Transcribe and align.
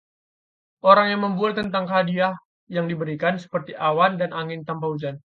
orang 0.91 1.07
yang 1.13 1.21
membual 1.25 1.51
tentang 1.59 1.85
hadiah 1.93 2.33
yang 2.73 2.89
tidak 2.89 2.97
diberikan, 2.97 3.33
seperti 3.43 3.71
awan 3.89 4.17
dan 4.19 4.31
angin 4.33 4.61
tanpa 4.67 4.85
hujan 4.91 5.13